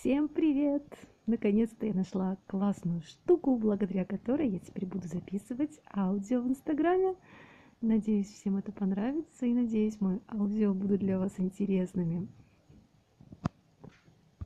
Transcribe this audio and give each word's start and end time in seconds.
Всем 0.00 0.28
привет! 0.28 0.84
Наконец-то 1.26 1.84
я 1.84 1.92
нашла 1.92 2.36
классную 2.46 3.02
штуку, 3.02 3.56
благодаря 3.56 4.04
которой 4.04 4.48
я 4.48 4.60
теперь 4.60 4.86
буду 4.86 5.08
записывать 5.08 5.80
аудио 5.92 6.40
в 6.40 6.46
Инстаграме. 6.46 7.16
Надеюсь, 7.80 8.32
всем 8.32 8.58
это 8.58 8.70
понравится 8.70 9.46
и 9.46 9.52
надеюсь, 9.52 10.00
мои 10.00 10.20
аудио 10.28 10.72
будут 10.72 11.00
для 11.00 11.18
вас 11.18 11.32
интересными. 11.38 12.28